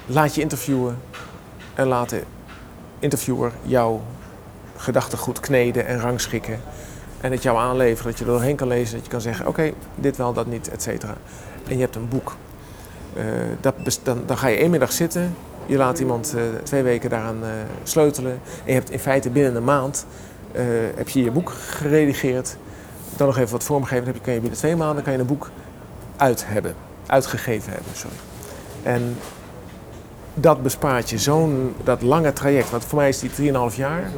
Laat 0.07 0.35
je 0.35 0.41
interviewen 0.41 0.99
en 1.75 1.87
laat 1.87 2.09
de 2.09 2.23
interviewer 3.00 3.52
jouw 3.62 4.00
gedachten 4.76 5.19
goed 5.19 5.40
kneden 5.40 5.87
en 5.87 6.00
rangschikken. 6.00 6.61
En 7.21 7.30
het 7.30 7.42
jou 7.42 7.59
aanleveren, 7.59 8.11
dat 8.11 8.19
je 8.19 8.25
er 8.25 8.30
doorheen 8.30 8.57
kan 8.57 8.69
lezen, 8.69 8.95
dat 8.95 9.04
je 9.04 9.11
kan 9.11 9.21
zeggen: 9.21 9.47
oké, 9.47 9.73
dit 9.95 10.16
wel, 10.16 10.33
dat 10.33 10.47
niet, 10.47 10.71
et 10.71 10.83
cetera. 10.83 11.14
En 11.69 11.75
je 11.75 11.80
hebt 11.80 11.97
een 11.97 12.09
boek. 12.09 12.37
Uh, 13.16 13.25
dat, 13.61 13.75
dan, 14.02 14.23
dan, 14.26 14.38
ga 14.38 14.47
je 14.47 14.57
één 14.57 14.71
middag 14.71 14.92
zitten, 14.92 15.37
je 15.66 15.76
laat 15.76 15.99
iemand 15.99 16.35
uh, 16.37 16.42
twee 16.62 16.83
weken 16.83 17.11
daaraan 17.11 17.42
uh, 17.42 17.49
sleutelen. 17.83 18.33
En 18.33 18.66
je 18.66 18.73
hebt 18.73 18.90
in 18.90 18.99
feite 18.99 19.30
binnen 19.30 19.57
een 19.57 19.64
maand 19.64 20.07
heb 20.95 21.09
je 21.09 21.23
je 21.23 21.30
boek 21.30 21.50
geredigeerd. 21.50 22.57
Dan 23.16 23.26
nog 23.26 23.38
even 23.38 23.52
wat 23.52 23.64
vormgeven, 23.64 24.04
dan 24.04 24.21
kan 24.23 24.33
je 24.33 24.40
binnen 24.40 24.59
twee 24.59 24.76
maanden 24.76 25.04
kan 25.04 25.12
je 25.12 25.19
een 25.19 25.26
boek 25.26 25.50
uit 26.16 26.45
hebben. 26.47 26.75
uitgegeven 27.07 27.73
hebben. 27.73 27.92
Sorry. 27.95 28.16
En 28.83 29.16
dat 30.41 30.63
bespaart 30.63 31.11
je 31.11 31.19
zo'n 31.19 31.75
dat 31.85 32.03
lange 32.03 32.33
traject. 32.33 32.71
Want 32.71 32.85
voor 32.85 32.99
mij 32.99 33.09
is 33.09 33.19
die 33.19 33.53
3,5 33.71 33.77
jaar 33.77 34.11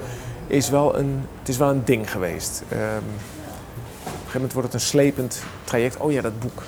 is 0.46 0.70
wel 0.70 0.98
een, 0.98 1.20
het 1.38 1.48
is 1.48 1.56
wel 1.56 1.70
een 1.70 1.84
ding 1.84 2.10
geweest. 2.10 2.62
Ehm, 2.68 2.80
op 2.80 4.04
een 4.04 4.10
gegeven 4.10 4.32
moment 4.32 4.52
wordt 4.52 4.72
het 4.72 4.82
een 4.82 4.88
slepend 4.88 5.42
traject. 5.64 5.96
Oh 5.96 6.12
ja, 6.12 6.20
dat 6.20 6.40
boek. 6.40 6.62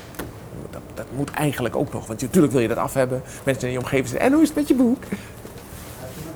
Dat, 0.70 0.80
dat 0.94 1.06
moet 1.16 1.30
eigenlijk 1.30 1.76
ook 1.76 1.92
nog. 1.92 2.06
Want 2.06 2.20
natuurlijk 2.20 2.52
wil 2.52 2.62
je 2.62 2.68
dat 2.68 2.76
af 2.76 2.94
hebben. 2.94 3.22
Mensen 3.44 3.66
in 3.66 3.72
je 3.72 3.78
omgeving 3.78 4.08
zeggen, 4.08 4.26
en 4.26 4.32
hoe 4.32 4.42
is 4.42 4.48
het 4.48 4.56
met 4.56 4.68
je 4.68 4.74
boek? 4.74 5.02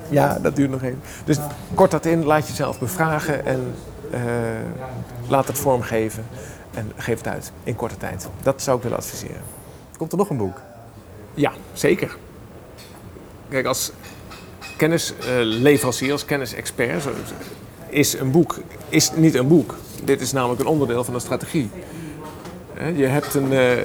Ja, 0.09 0.39
dat 0.41 0.55
duurt 0.55 0.69
nog 0.69 0.83
even. 0.83 1.01
Dus 1.25 1.37
kort 1.73 1.91
dat 1.91 2.05
in, 2.05 2.25
laat 2.25 2.47
jezelf 2.47 2.79
bevragen 2.79 3.45
en 3.45 3.73
eh, 4.11 4.21
laat 5.27 5.47
het 5.47 5.57
vormgeven. 5.57 6.25
En 6.73 6.91
geef 6.95 7.17
het 7.17 7.27
uit 7.27 7.51
in 7.63 7.75
korte 7.75 7.97
tijd. 7.97 8.29
Dat 8.41 8.61
zou 8.61 8.77
ik 8.77 8.83
willen 8.83 8.97
adviseren. 8.97 9.41
Komt 9.97 10.11
er 10.11 10.17
nog 10.17 10.29
een 10.29 10.37
boek? 10.37 10.61
Ja, 11.33 11.51
zeker. 11.73 12.17
Kijk, 13.49 13.65
als 13.65 13.91
kennisleverancier, 14.77 16.11
als 16.11 16.25
kennisexpert, 16.25 17.03
is 17.89 18.13
een 18.19 18.31
boek 18.31 18.59
is 18.89 19.11
niet 19.15 19.35
een 19.35 19.47
boek. 19.47 19.75
Dit 20.03 20.21
is 20.21 20.31
namelijk 20.31 20.61
een 20.61 20.67
onderdeel 20.67 21.03
van 21.03 21.13
een 21.13 21.21
strategie. 21.21 21.69
Je 22.95 23.05
hebt 23.05 23.33
een. 23.33 23.53
eh, 23.53 23.77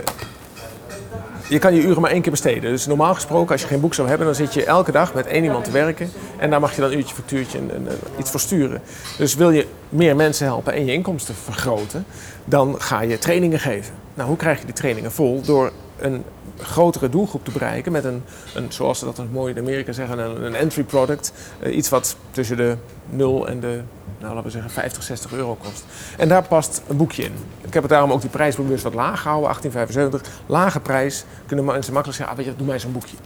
je 1.48 1.58
kan 1.58 1.74
je 1.74 1.82
uren 1.82 2.00
maar 2.00 2.10
één 2.10 2.22
keer 2.22 2.30
besteden. 2.30 2.70
Dus 2.70 2.86
normaal 2.86 3.14
gesproken, 3.14 3.52
als 3.52 3.60
je 3.60 3.66
geen 3.66 3.80
boek 3.80 3.94
zou 3.94 4.08
hebben, 4.08 4.26
dan 4.26 4.36
zit 4.36 4.54
je 4.54 4.64
elke 4.64 4.92
dag 4.92 5.14
met 5.14 5.26
één 5.26 5.44
iemand 5.44 5.64
te 5.64 5.70
werken. 5.70 6.10
En 6.38 6.50
daar 6.50 6.60
mag 6.60 6.74
je 6.74 6.80
dan 6.80 6.90
een 6.90 6.96
uurtje, 6.96 7.14
factuurtje 7.14 7.58
en, 7.58 7.70
en, 7.74 7.88
en 7.88 7.98
iets 8.18 8.30
voor 8.30 8.40
sturen. 8.40 8.82
Dus 9.18 9.34
wil 9.34 9.50
je 9.50 9.66
meer 9.88 10.16
mensen 10.16 10.46
helpen 10.46 10.72
en 10.72 10.84
je 10.84 10.92
inkomsten 10.92 11.34
vergroten, 11.34 12.06
dan 12.44 12.80
ga 12.80 13.00
je 13.00 13.18
trainingen 13.18 13.60
geven. 13.60 13.94
Nou, 14.14 14.28
hoe 14.28 14.36
krijg 14.36 14.58
je 14.58 14.64
die 14.64 14.74
trainingen 14.74 15.12
vol? 15.12 15.42
Door 15.42 15.72
een 15.98 16.24
grotere 16.58 17.08
doelgroep 17.08 17.44
te 17.44 17.50
bereiken 17.50 17.92
met 17.92 18.04
een, 18.04 18.22
een 18.54 18.72
zoals 18.72 18.98
ze 18.98 19.04
dat 19.04 19.22
mooi 19.32 19.54
in 19.54 19.60
Amerika 19.60 19.92
zeggen, 19.92 20.18
een, 20.18 20.44
een 20.44 20.54
entry 20.54 20.82
product. 20.82 21.32
Eh, 21.60 21.76
iets 21.76 21.88
wat 21.88 22.16
tussen 22.30 22.56
de 22.56 22.76
0 23.10 23.48
en 23.48 23.60
de, 23.60 23.80
nou 24.18 24.30
laten 24.30 24.44
we 24.44 24.50
zeggen, 24.50 24.70
50, 24.70 25.02
60 25.02 25.32
euro 25.32 25.54
kost. 25.54 25.84
En 26.16 26.28
daar 26.28 26.42
past 26.42 26.82
een 26.88 26.96
boekje 26.96 27.22
in. 27.22 27.32
Ik 27.60 27.74
heb 27.74 27.82
het 27.82 27.92
daarom 27.92 28.12
ook 28.12 28.20
die 28.20 28.30
prijs 28.30 28.56
bewust 28.56 28.82
wat 28.82 28.94
laag 28.94 29.20
gehouden, 29.20 29.50
1875. 29.50 30.42
Lage 30.46 30.80
prijs, 30.80 31.24
kunnen 31.46 31.64
mensen 31.64 31.92
makkelijk 31.92 32.18
zeggen, 32.18 32.36
ah, 32.36 32.44
weet 32.44 32.52
je, 32.52 32.58
doe 32.58 32.66
mij 32.66 32.78
zo'n 32.78 32.92
boekje. 32.92 33.16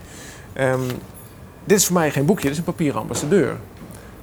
Ehm, 0.53 0.81
dit 1.63 1.77
is 1.77 1.85
voor 1.85 1.95
mij 1.95 2.11
geen 2.11 2.25
boekje, 2.25 2.43
dit 2.43 2.51
is 2.51 2.57
een 2.57 2.63
papieren 2.63 3.01
ambassadeur. 3.01 3.57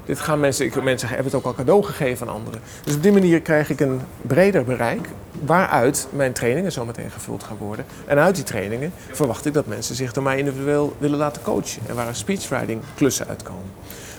Dit 0.06 0.20
gaan 0.20 0.40
mensen, 0.40 0.66
ik, 0.66 0.82
mensen 0.82 1.08
hebben 1.08 1.26
het 1.26 1.34
ook 1.34 1.44
al 1.44 1.54
cadeau 1.54 1.82
gegeven 1.82 2.28
aan 2.28 2.34
anderen. 2.34 2.60
Dus 2.84 2.94
op 2.94 3.02
die 3.02 3.12
manier 3.12 3.40
krijg 3.40 3.70
ik 3.70 3.80
een 3.80 4.00
breder 4.22 4.64
bereik 4.64 5.08
waaruit 5.44 6.08
mijn 6.10 6.32
trainingen 6.32 6.72
zometeen 6.72 7.10
gevuld 7.10 7.42
gaan 7.42 7.56
worden. 7.56 7.84
En 8.06 8.18
uit 8.18 8.34
die 8.34 8.44
trainingen 8.44 8.92
verwacht 9.12 9.46
ik 9.46 9.54
dat 9.54 9.66
mensen 9.66 9.94
zich 9.94 10.12
door 10.12 10.22
mij 10.22 10.38
individueel 10.38 10.96
willen 10.98 11.18
laten 11.18 11.42
coachen. 11.42 11.82
En 11.86 11.94
waar 11.94 12.14
speechwriting 12.14 12.80
klussen 12.94 13.28
uitkomen. 13.28 13.70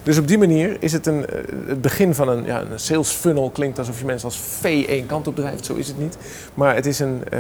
Dus 0.03 0.17
op 0.17 0.27
die 0.27 0.38
manier 0.38 0.77
is 0.79 0.94
het 0.94 1.06
een, 1.06 1.25
eh, 1.25 1.39
het 1.67 1.82
begin 1.82 2.15
van 2.15 2.29
een, 2.29 2.46
ja, 2.46 2.62
een 2.62 2.79
sales 2.79 3.10
funnel. 3.10 3.50
Klinkt 3.50 3.79
alsof 3.79 4.00
je 4.00 4.06
mensen 4.06 4.27
als 4.27 4.39
vee 4.60 4.88
één 4.88 5.06
kant 5.06 5.27
op 5.27 5.36
drijft, 5.36 5.65
zo 5.65 5.74
is 5.74 5.88
het 5.88 6.00
niet. 6.00 6.17
Maar 6.53 6.75
het 6.75 6.86
is 6.86 7.00
een, 7.00 7.22
eh, 7.29 7.39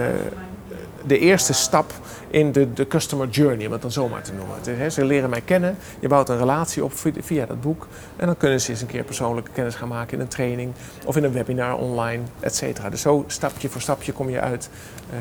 de 1.05 1.19
eerste 1.19 1.53
stap 1.53 1.93
in 2.29 2.51
de, 2.51 2.73
de 2.73 2.87
customer 2.87 3.27
journey, 3.27 3.65
om 3.65 3.71
het 3.71 3.81
dan 3.81 3.91
zomaar 3.91 4.21
te 4.21 4.31
noemen. 4.33 4.55
Het 4.61 4.93
ze 4.93 5.05
leren 5.05 5.29
mij 5.29 5.41
kennen, 5.41 5.77
je 5.99 6.07
bouwt 6.07 6.29
een 6.29 6.37
relatie 6.37 6.83
op 6.83 6.93
via, 6.93 7.11
via 7.21 7.45
dat 7.45 7.61
boek. 7.61 7.87
En 8.15 8.25
dan 8.25 8.37
kunnen 8.37 8.61
ze 8.61 8.69
eens 8.71 8.81
een 8.81 8.87
keer 8.87 9.03
persoonlijke 9.03 9.51
kennis 9.51 9.75
gaan 9.75 9.87
maken 9.87 10.13
in 10.13 10.19
een 10.19 10.27
training 10.27 10.73
of 11.05 11.17
in 11.17 11.23
een 11.23 11.31
webinar 11.31 11.77
online, 11.77 12.23
et 12.39 12.55
cetera. 12.55 12.89
Dus 12.89 13.01
zo 13.01 13.23
stapje 13.27 13.69
voor 13.69 13.81
stapje 13.81 14.11
kom 14.11 14.29
je 14.29 14.41
uit 14.41 14.69
eh, 15.09 15.17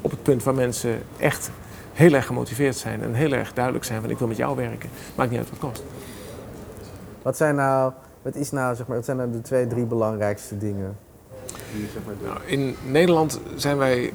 op 0.00 0.10
het 0.10 0.22
punt 0.22 0.42
waar 0.42 0.54
mensen 0.54 1.02
echt 1.18 1.50
heel 1.92 2.12
erg 2.12 2.26
gemotiveerd 2.26 2.76
zijn 2.76 3.02
en 3.02 3.14
heel 3.14 3.32
erg 3.32 3.52
duidelijk 3.52 3.84
zijn 3.84 4.00
van 4.00 4.10
ik 4.10 4.18
wil 4.18 4.28
met 4.28 4.36
jou 4.36 4.56
werken. 4.56 4.90
Maakt 5.14 5.30
niet 5.30 5.38
uit 5.38 5.50
wat 5.50 5.60
het 5.60 5.70
kost. 5.70 5.84
Wat 7.22 7.36
zijn 7.36 7.54
nou, 7.54 7.92
wat 8.22 8.34
is 8.34 8.50
nou, 8.50 8.74
zeg 8.74 8.86
maar, 8.86 8.96
wat 8.96 9.04
zijn 9.04 9.16
nou 9.16 9.30
de 9.30 9.40
twee, 9.40 9.66
drie 9.66 9.84
belangrijkste 9.84 10.58
dingen? 10.58 10.96
Nou, 12.24 12.38
in 12.44 12.76
Nederland 12.84 13.40
zijn 13.56 13.76
wij 13.76 14.12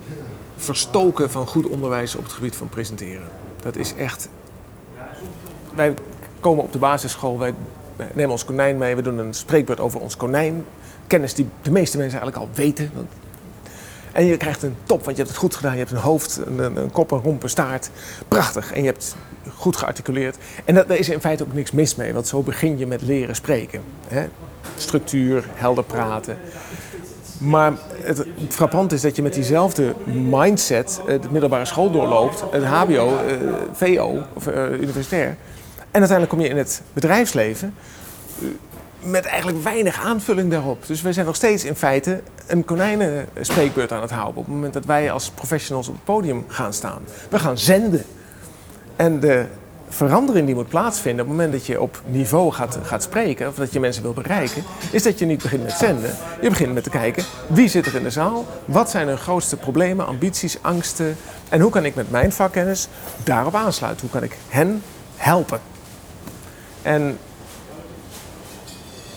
verstoken 0.56 1.30
van 1.30 1.48
goed 1.48 1.68
onderwijs 1.68 2.16
op 2.16 2.24
het 2.24 2.32
gebied 2.32 2.56
van 2.56 2.70
presenteren. 2.70 3.28
Dat 3.62 3.76
is 3.76 3.94
echt. 3.96 4.30
Wij 5.76 5.94
komen 6.40 6.64
op 6.64 6.72
de 6.72 6.80
basisschool, 6.80 7.40
wij 7.40 7.54
nemen 8.14 8.32
ons 8.32 8.46
konijn 8.46 8.78
mee, 8.78 8.96
we 8.96 9.02
doen 9.02 9.18
een 9.18 9.34
spreekbeurt 9.34 9.80
over 9.80 10.00
ons 10.00 10.18
konijn. 10.18 10.66
Kennis 11.08 11.34
die 11.34 11.48
de 11.62 11.72
meeste 11.72 11.98
mensen 11.98 12.20
eigenlijk 12.20 12.50
al 12.50 12.56
weten. 12.56 12.92
En 14.12 14.26
je 14.26 14.38
krijgt 14.38 14.64
een 14.64 14.76
top, 14.84 15.04
want 15.04 15.18
je 15.18 15.24
hebt 15.24 15.30
het 15.30 15.38
goed 15.38 15.56
gedaan. 15.56 15.72
Je 15.72 15.78
hebt 15.78 15.92
een 15.92 15.98
hoofd, 15.98 16.42
een, 16.46 16.60
een, 16.60 16.76
een 16.76 16.92
kop, 16.92 17.12
een 17.12 17.22
romp, 17.22 17.44
een 17.44 17.50
staart. 17.50 17.90
Prachtig. 18.28 18.72
En 18.74 18.80
je 18.80 18.86
hebt 18.86 19.16
goed 19.56 19.76
gearticuleerd. 19.76 20.38
En 20.66 20.76
dat, 20.76 20.88
daar 20.88 20.98
is 20.98 21.10
in 21.10 21.20
feite 21.20 21.44
ook 21.44 21.54
niks 21.54 21.72
mis 21.72 21.96
mee, 21.96 22.14
want 22.14 22.28
zo 22.28 22.42
begin 22.42 22.78
je 22.78 22.88
met 22.88 23.02
leren 23.02 23.36
spreken. 23.36 23.82
Hè? 24.08 24.28
Structuur, 24.78 25.46
helder 25.54 25.84
praten. 25.84 26.38
Maar 27.42 27.74
het, 28.02 28.26
frappant 28.50 28.92
is 28.92 29.02
dat 29.02 29.16
je 29.16 29.22
met 29.22 29.34
diezelfde 29.34 29.96
mindset 30.06 31.02
eh, 31.08 31.22
de 31.22 31.28
middelbare 31.32 31.66
school 31.66 31.92
doorloopt, 31.92 32.44
het 32.52 32.64
HBO, 32.64 33.18
eh, 33.18 33.36
VO 33.74 34.24
of 34.34 34.48
eh, 34.48 34.72
universitair. 34.72 35.38
En 35.92 36.00
uiteindelijk 36.00 36.30
kom 36.30 36.40
je 36.40 36.50
in 36.50 36.58
het 36.58 36.82
bedrijfsleven 36.94 37.74
eh, 38.40 38.48
met 39.10 39.26
eigenlijk 39.26 39.64
weinig 39.64 40.02
aanvulling 40.04 40.52
daarop. 40.52 40.88
Dus 40.88 41.02
wij 41.02 41.14
zijn 41.14 41.26
nog 41.26 41.36
steeds 41.36 41.64
in 41.64 41.76
feite 41.76 42.22
een 42.48 42.66
konijnenspreekbeurt 42.66 43.92
aan 43.92 44.02
het 44.02 44.12
houden 44.12 44.38
op 44.38 44.46
het 44.46 44.54
moment 44.54 44.74
dat 44.74 44.86
wij 44.86 45.12
als 45.12 45.30
professionals 45.30 45.88
op 45.88 45.94
het 45.94 46.04
podium 46.04 46.46
gaan 46.48 46.74
staan. 46.74 47.02
We 47.30 47.40
gaan 47.40 47.58
zenden. 47.58 48.04
En 48.96 49.20
de 49.20 49.46
verandering 49.94 50.46
die 50.46 50.56
moet 50.56 50.68
plaatsvinden 50.68 51.22
op 51.22 51.28
het 51.30 51.38
moment 51.38 51.54
dat 51.58 51.66
je 51.66 51.82
op 51.82 52.02
niveau 52.06 52.52
gaat, 52.52 52.78
gaat 52.84 53.04
spreken, 53.04 53.48
of 53.48 53.56
dat 53.56 53.74
je 53.74 53.80
mensen 53.80 54.04
wil 54.04 54.14
bereiken, 54.14 54.64
is 54.92 55.04
dat 55.04 55.20
je 55.20 55.26
niet 55.26 55.42
begint 55.42 55.64
met 55.64 55.72
zenden. 55.72 56.16
Je 56.42 56.50
begint 56.50 56.74
met 56.74 56.84
te 56.84 56.90
kijken 56.90 57.24
wie 57.48 57.68
zit 57.68 57.86
er 57.86 57.96
in 57.96 58.04
de 58.04 58.10
zaal, 58.10 58.46
wat 58.66 58.90
zijn 58.90 59.08
hun 59.08 59.18
grootste 59.18 59.58
problemen, 59.58 60.06
ambities, 60.06 60.58
angsten 60.62 61.18
en 61.50 61.62
hoe 61.62 61.72
kan 61.72 61.86
ik 61.86 61.96
met 61.96 62.12
mijn 62.12 62.32
vakkennis 62.32 62.88
daarop 63.24 63.56
aansluiten? 63.56 64.02
Hoe 64.02 64.20
kan 64.20 64.24
ik 64.30 64.38
hen 64.50 64.82
helpen? 65.16 65.60
En 66.82 67.18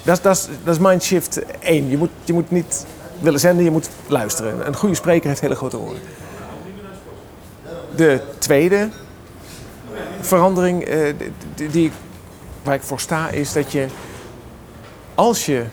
dat, 0.02 0.24
is- 0.66 0.78
mindshift 0.78 1.40
1. 1.60 1.88
Je 1.88 1.96
moet, 1.96 2.10
je 2.24 2.32
moet 2.32 2.50
niet 2.50 2.86
willen 3.20 3.40
zenden, 3.40 3.64
je 3.64 3.70
moet 3.70 3.88
luisteren. 4.06 4.66
Een 4.66 4.76
goede 4.76 4.94
spreker 4.94 5.28
heeft 5.28 5.40
hele 5.40 5.54
grote 5.54 5.78
oren. 5.78 6.00
De 7.96 8.20
tweede 8.38 8.88
verandering 10.24 10.84
eh, 10.84 11.14
die, 11.70 11.90
waar 12.62 12.74
ik 12.74 12.82
voor 12.82 13.00
sta 13.00 13.28
is 13.28 13.52
dat 13.52 13.72
je 13.72 13.86
als 15.14 15.46
je 15.46 15.64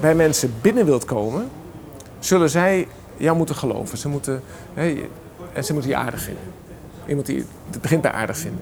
bij 0.00 0.14
mensen 0.14 0.54
binnen 0.60 0.84
wilt 0.84 1.04
komen, 1.04 1.48
zullen 2.18 2.50
zij 2.50 2.88
jou 3.16 3.36
moeten 3.36 3.54
geloven. 3.56 3.98
Ze 3.98 4.08
moeten, 4.08 4.42
en 5.52 5.64
ze 5.64 5.72
moeten 5.72 5.90
je 5.90 5.96
aardig 5.96 6.20
vinden. 6.22 6.42
Iemand 7.06 7.26
die 7.26 7.44
het 7.70 7.80
begint 7.80 8.02
bij 8.02 8.10
aardig 8.12 8.38
vinden. 8.38 8.60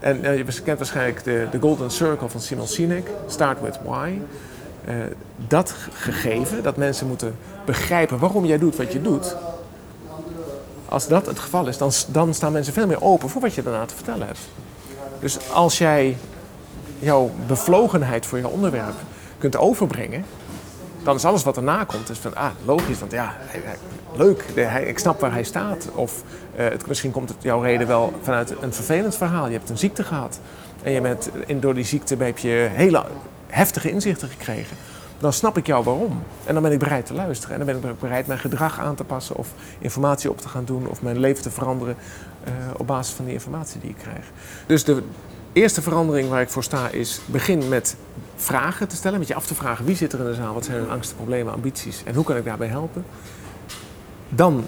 En 0.00 0.24
eh, 0.24 0.36
je 0.36 0.44
kent 0.64 0.78
waarschijnlijk 0.78 1.24
de, 1.24 1.46
de 1.50 1.58
Golden 1.60 1.90
Circle 1.90 2.28
van 2.28 2.40
Simon 2.40 2.66
Sinek, 2.66 3.10
Start 3.26 3.60
with 3.60 3.78
Why. 3.84 4.10
Eh, 4.84 4.94
dat 5.48 5.70
ge- 5.70 5.90
gegeven, 5.92 6.62
dat 6.62 6.76
mensen 6.76 7.06
moeten 7.06 7.36
begrijpen 7.64 8.18
waarom 8.18 8.44
jij 8.44 8.58
doet 8.58 8.76
wat 8.76 8.92
je 8.92 9.02
doet, 9.02 9.36
als 10.92 11.08
dat 11.08 11.26
het 11.26 11.38
geval 11.38 11.68
is, 11.68 11.78
dan, 11.78 11.92
dan 12.08 12.34
staan 12.34 12.52
mensen 12.52 12.72
veel 12.72 12.86
meer 12.86 13.02
open 13.02 13.28
voor 13.28 13.40
wat 13.40 13.54
je 13.54 13.62
daarna 13.62 13.84
te 13.84 13.94
vertellen 13.94 14.26
hebt. 14.26 14.40
Dus 15.20 15.50
als 15.50 15.78
jij 15.78 16.16
jouw 16.98 17.30
bevlogenheid 17.46 18.26
voor 18.26 18.38
jouw 18.38 18.50
onderwerp 18.50 18.94
kunt 19.38 19.56
overbrengen, 19.56 20.24
dan 21.02 21.16
is 21.16 21.24
alles 21.24 21.42
wat 21.42 21.56
erna 21.56 21.84
komt, 21.84 22.10
is 22.10 22.18
van, 22.18 22.36
ah, 22.36 22.50
logisch, 22.64 22.98
want 22.98 23.12
ja, 23.12 23.36
leuk, 24.16 24.42
ik 24.86 24.98
snap 24.98 25.20
waar 25.20 25.32
hij 25.32 25.42
staat. 25.42 25.88
Of 25.94 26.22
eh, 26.56 26.68
het, 26.68 26.86
misschien 26.86 27.10
komt 27.10 27.28
het 27.28 27.42
jouw 27.42 27.60
reden 27.60 27.86
wel 27.86 28.12
vanuit 28.22 28.54
een 28.60 28.72
vervelend 28.72 29.16
verhaal. 29.16 29.46
Je 29.46 29.56
hebt 29.56 29.70
een 29.70 29.78
ziekte 29.78 30.04
gehad 30.04 30.40
en 30.82 30.92
je 30.92 31.00
bent, 31.00 31.30
in, 31.46 31.60
door 31.60 31.74
die 31.74 31.84
ziekte 31.84 32.16
heb 32.18 32.38
je 32.38 32.68
hele 32.72 33.04
heftige 33.46 33.90
inzichten 33.90 34.28
gekregen. 34.28 34.76
Dan 35.22 35.32
snap 35.32 35.58
ik 35.58 35.66
jou 35.66 35.84
waarom. 35.84 36.22
En 36.44 36.54
dan 36.54 36.62
ben 36.62 36.72
ik 36.72 36.78
bereid 36.78 37.06
te 37.06 37.14
luisteren. 37.14 37.60
En 37.60 37.66
dan 37.66 37.80
ben 37.80 37.90
ik 37.90 37.98
bereid 37.98 38.26
mijn 38.26 38.38
gedrag 38.38 38.78
aan 38.78 38.94
te 38.94 39.04
passen 39.04 39.36
of 39.36 39.48
informatie 39.78 40.30
op 40.30 40.40
te 40.40 40.48
gaan 40.48 40.64
doen 40.64 40.88
of 40.88 41.02
mijn 41.02 41.18
leven 41.18 41.42
te 41.42 41.50
veranderen 41.50 41.96
eh, 42.44 42.52
op 42.76 42.86
basis 42.86 43.14
van 43.14 43.24
die 43.24 43.34
informatie 43.34 43.80
die 43.80 43.90
ik 43.90 43.96
krijg. 43.96 44.24
Dus 44.66 44.84
de 44.84 45.02
eerste 45.52 45.82
verandering 45.82 46.28
waar 46.28 46.40
ik 46.40 46.48
voor 46.48 46.62
sta 46.62 46.88
is 46.88 47.20
begin 47.26 47.68
met 47.68 47.96
vragen 48.36 48.88
te 48.88 48.96
stellen, 48.96 49.18
met 49.18 49.28
je 49.28 49.34
af 49.34 49.46
te 49.46 49.54
vragen 49.54 49.84
wie 49.84 49.96
zit 49.96 50.12
er 50.12 50.18
in 50.18 50.24
de 50.24 50.34
zaal, 50.34 50.54
wat 50.54 50.64
zijn 50.64 50.78
hun 50.78 50.90
angsten, 50.90 51.16
problemen, 51.16 51.52
ambities 51.52 52.02
en 52.04 52.14
hoe 52.14 52.24
kan 52.24 52.36
ik 52.36 52.44
daarbij 52.44 52.68
helpen. 52.68 53.04
Dan, 54.28 54.64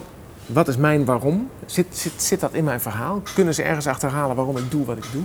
wat 0.46 0.68
is 0.68 0.76
mijn 0.76 1.04
waarom? 1.04 1.50
Zit, 1.66 1.86
zit, 1.90 2.22
zit 2.22 2.40
dat 2.40 2.52
in 2.52 2.64
mijn 2.64 2.80
verhaal? 2.80 3.22
Kunnen 3.34 3.54
ze 3.54 3.62
ergens 3.62 3.86
achterhalen 3.86 4.36
waarom 4.36 4.56
ik 4.56 4.70
doe 4.70 4.84
wat 4.84 4.96
ik 4.96 5.06
doe? 5.12 5.24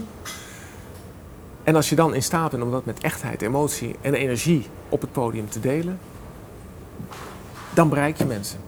En 1.69 1.75
als 1.75 1.89
je 1.89 1.95
dan 1.95 2.13
in 2.13 2.23
staat 2.23 2.51
bent 2.51 2.63
om 2.63 2.71
dat 2.71 2.85
met 2.85 2.99
echtheid, 2.99 3.41
emotie 3.41 3.95
en 4.01 4.13
energie 4.13 4.67
op 4.89 5.01
het 5.01 5.11
podium 5.11 5.49
te 5.49 5.59
delen, 5.59 5.99
dan 7.73 7.89
bereik 7.89 8.17
je 8.17 8.25
mensen. 8.25 8.59